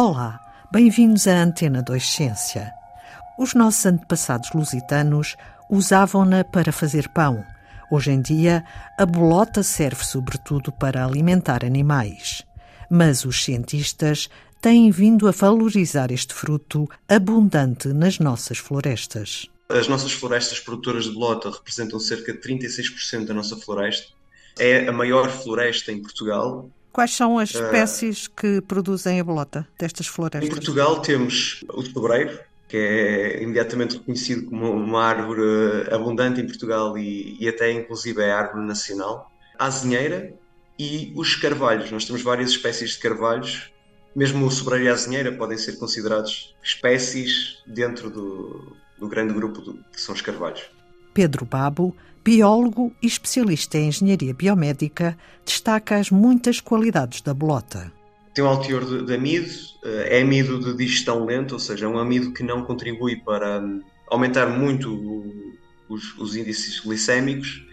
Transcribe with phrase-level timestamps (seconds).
[0.00, 0.38] Olá,
[0.70, 2.72] bem-vindos à Antena 2 Ciência.
[3.36, 5.34] Os nossos antepassados lusitanos
[5.68, 7.44] usavam-na para fazer pão.
[7.90, 8.64] Hoje em dia,
[8.96, 12.44] a bolota serve sobretudo para alimentar animais.
[12.88, 14.28] Mas os cientistas
[14.62, 19.48] têm vindo a valorizar este fruto abundante nas nossas florestas.
[19.68, 24.12] As nossas florestas produtoras de bolota representam cerca de 36% da nossa floresta.
[24.60, 29.22] É a maior floresta em Portugal Quais são as ah, espécies uh, que produzem a
[29.22, 30.42] bolota destas florestas?
[30.42, 36.98] Em Portugal temos o sobreiro, que é imediatamente reconhecido como uma árvore abundante em Portugal
[36.98, 39.30] e, e até inclusive é árvore nacional.
[39.56, 40.34] A azinheira
[40.76, 41.88] e os carvalhos.
[41.92, 43.72] Nós temos várias espécies de carvalhos.
[44.12, 49.60] Mesmo o sobreiro e a azinheira podem ser considerados espécies dentro do, do grande grupo
[49.60, 50.68] do, que são os carvalhos.
[51.18, 57.92] Pedro Babo biólogo e especialista em engenharia biomédica, destaca as muitas qualidades da bolota.
[58.32, 59.50] Tem um alto teor de, de amido,
[59.84, 63.58] eh, é amido de digestão lenta, ou seja, é um amido que não contribui para
[63.58, 65.26] hum, aumentar muito
[65.88, 67.66] os, os índices glicémicos.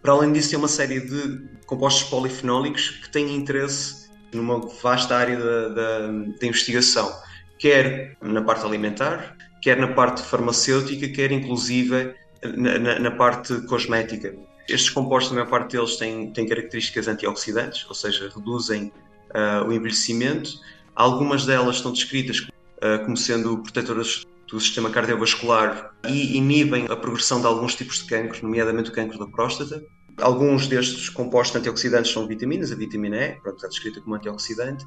[0.00, 5.40] Para além disso, tem uma série de compostos polifenólicos que têm interesse numa vasta área
[5.40, 6.06] da,
[6.38, 7.12] da investigação,
[7.58, 14.34] quer na parte alimentar, quer na parte farmacêutica, quer inclusive na, na, parte cosmética.
[14.68, 18.92] Estes compostos, a maior parte deles, têm, têm características antioxidantes, ou seja, reduzem
[19.34, 20.50] uh, o envelhecimento.
[20.94, 27.40] Algumas delas estão descritas uh, como sendo protetoras do sistema cardiovascular e inibem a progressão
[27.40, 29.82] de alguns tipos de cancro, nomeadamente o cancro da próstata.
[30.18, 34.84] Alguns destes compostos antioxidantes são vitaminas, a vitamina E, pronto, está descrita como antioxidante,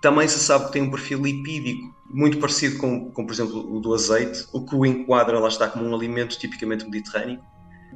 [0.00, 3.80] também se sabe que tem um perfil lipídico muito parecido com, com, por exemplo, o
[3.80, 7.40] do azeite, o que o enquadra, lá está, como um alimento tipicamente mediterrâneo.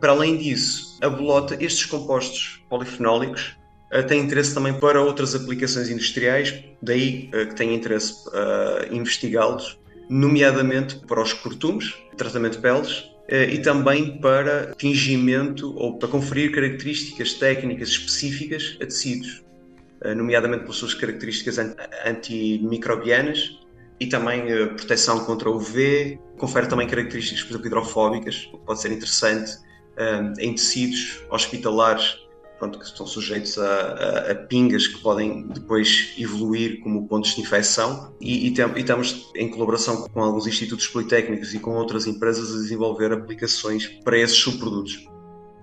[0.00, 3.56] Para além disso, a bolota, estes compostos polifenólicos,
[3.92, 9.78] uh, têm interesse também para outras aplicações industriais, daí uh, que tem interesse uh, investigá-los,
[10.08, 17.34] nomeadamente para os cortumes, tratamento de peles, e também para tingimento ou para conferir características
[17.34, 19.44] técnicas específicas a tecidos.
[20.02, 21.58] Eh, nomeadamente pelas suas características
[22.06, 23.58] antimicrobianas
[23.98, 28.64] e também eh, proteção contra o UV, confere também características, por exemplo, hidrofóbicas, o que
[28.64, 29.58] pode ser interessante
[29.98, 32.16] eh, em tecidos hospitalares
[32.58, 37.40] pronto, que estão sujeitos a, a, a, pingas que podem depois evoluir como pontos de
[37.40, 42.06] infecção e, e, tem, e, estamos em colaboração com alguns institutos politécnicos e com outras
[42.06, 45.06] empresas a desenvolver aplicações para esses subprodutos.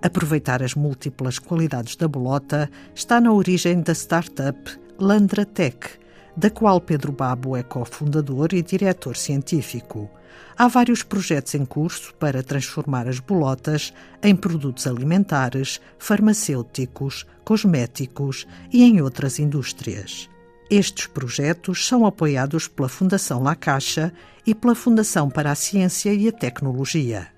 [0.00, 4.58] Aproveitar as múltiplas qualidades da bolota está na origem da startup
[4.98, 5.88] Landratec,
[6.36, 10.08] da qual Pedro Babo é cofundador e diretor científico.
[10.56, 13.92] Há vários projetos em curso para transformar as bolotas
[14.22, 20.28] em produtos alimentares, farmacêuticos, cosméticos e em outras indústrias.
[20.70, 24.12] Estes projetos são apoiados pela Fundação La Caixa
[24.46, 27.37] e pela Fundação para a Ciência e a Tecnologia.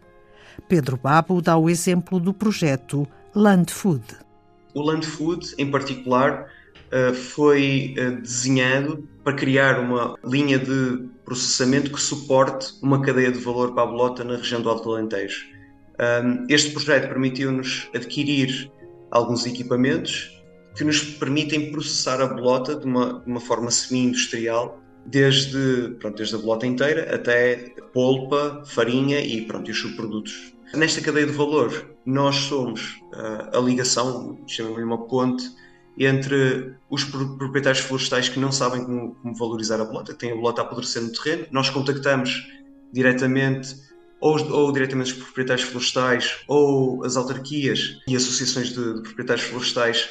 [0.61, 4.05] Pedro Babo dá o exemplo do projeto Land Food.
[4.75, 6.47] O Land Food, em particular,
[6.91, 13.39] eh, foi eh, desenhado para criar uma linha de processamento que suporte uma cadeia de
[13.39, 15.47] valor para a bolota na região do Alto Alentejo.
[16.49, 18.73] Este projeto permitiu-nos adquirir
[19.11, 20.41] alguns equipamentos
[20.75, 26.35] que nos permitem processar a bolota de uma, de uma forma semi-industrial, desde, pronto, desde
[26.35, 31.97] a bolota inteira até polpa, farinha e, pronto, e os subprodutos Nesta cadeia de valor,
[32.07, 35.45] nós somos uh, a ligação, chamamos-lhe uma ponte,
[35.99, 40.37] entre os proprietários florestais que não sabem como, como, valorizar a bolota, que têm a
[40.37, 41.47] bolota a apodrecer no terreno.
[41.51, 42.47] Nós contactamos
[42.93, 43.75] diretamente,
[44.21, 50.09] ou, ou, diretamente os proprietários florestais, ou as autarquias e associações de, de proprietários florestais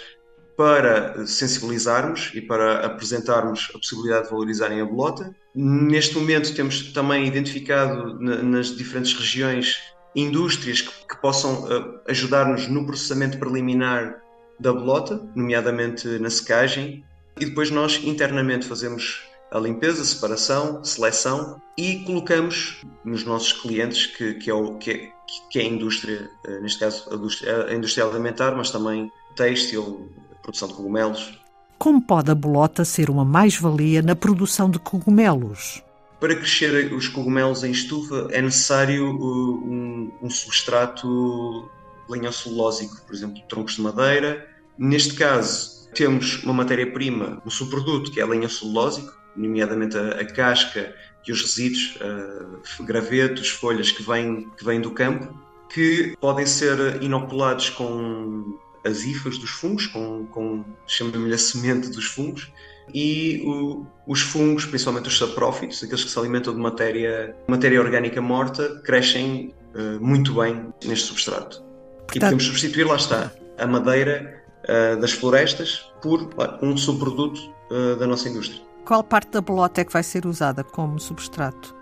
[0.60, 5.34] para sensibilizarmos e para apresentarmos a possibilidade de valorizarem a bolota.
[5.56, 9.80] Neste momento temos também identificado na, nas diferentes regiões
[10.14, 14.22] indústrias que, possam uh, ajudar-nos no processamento preliminar
[14.60, 17.06] da bolota, nomeadamente na secagem,
[17.40, 19.22] e depois nós internamente fazemos
[19.52, 25.12] a limpeza, separação, seleção e colocamos nos nossos clientes, que, que, é, o, que, é,
[25.50, 30.10] que é a indústria, uh, neste caso a indústria, a indústria alimentar, mas também têxtil,
[30.50, 31.40] produção de cogumelos.
[31.78, 35.82] Como pode a bolota ser uma mais-valia na produção de cogumelos?
[36.20, 41.70] Para crescer os cogumelos em estufa é necessário uh, um, um substrato
[42.10, 44.46] lenhocelulósico, por exemplo, troncos de madeira.
[44.78, 50.94] Neste caso, temos uma matéria-prima, um subproduto que é lenhocelulósico, nomeadamente a, a casca
[51.26, 55.34] e os resíduos, uh, gravetos, folhas que vêm, que vêm do campo,
[55.70, 62.06] que podem ser inoculados com as hifas dos fungos, com, com chamamos-lhe a semente dos
[62.06, 62.52] fungos,
[62.94, 68.22] e o, os fungos, principalmente os saprófitos, aqueles que se alimentam de matéria, matéria orgânica
[68.22, 71.62] morta, crescem uh, muito bem neste substrato.
[71.62, 72.16] Portanto...
[72.16, 76.30] E podemos substituir, lá está, a madeira uh, das florestas por uh,
[76.62, 77.60] um subproduto
[78.00, 78.60] da nossa indústria.
[78.84, 81.78] Qual parte da bolota é que vai ser usada como substrato?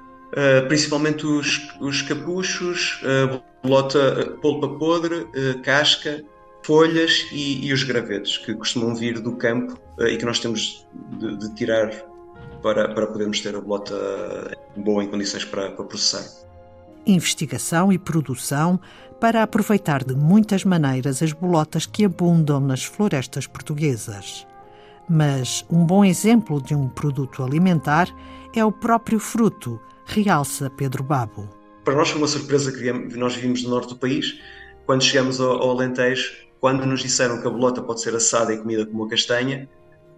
[0.67, 3.01] principalmente os, os capuchos,
[3.63, 5.25] bolota, polpa podre,
[5.63, 6.21] casca,
[6.67, 10.85] folhas e, e, os gravetos que costumam vir do campo uh, e que nós temos
[11.17, 11.89] de, de, tirar
[12.61, 13.95] para, para podermos ter a bolota
[14.75, 16.27] boa em condições para, para processar.
[17.05, 18.77] Investigação e produção
[19.17, 24.45] para aproveitar de muitas maneiras as bolotas que abundam nas florestas portuguesas.
[25.09, 28.09] Mas um bom exemplo de um produto alimentar
[28.53, 31.47] é o próprio fruto, realça Pedro Babo.
[31.85, 34.37] Para nós foi uma surpresa que nós vimos no norte do país.
[34.85, 38.57] Quando chegamos ao, ao Alentejo, quando nos disseram que a bolota pode ser assada e
[38.57, 39.67] comida como a castanha,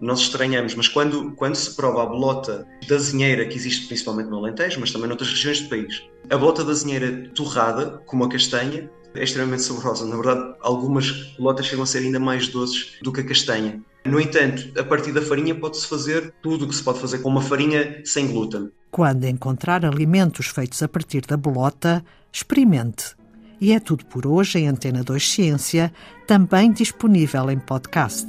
[0.00, 4.38] nós estranhamos, mas quando, quando se prova a bolota da zinheira, que existe principalmente no
[4.38, 8.90] Alentejo, mas também noutras regiões do país, a bolota da zinheira torrada, como a castanha,
[9.14, 10.06] é extremamente saborosa.
[10.06, 13.82] Na verdade, algumas bolotas chegam a ser ainda mais doces do que a castanha.
[14.04, 17.28] No entanto, a partir da farinha pode-se fazer tudo o que se pode fazer com
[17.28, 18.70] uma farinha sem glúten.
[18.90, 22.02] Quando encontrar alimentos feitos a partir da bolota,
[22.32, 23.19] experimente.
[23.60, 25.92] E é tudo por hoje em Antena 2 Ciência,
[26.26, 28.26] também disponível em podcast.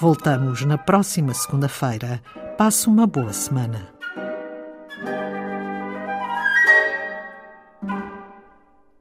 [0.00, 2.22] Voltamos na próxima segunda-feira.
[2.56, 3.91] Passe uma boa semana.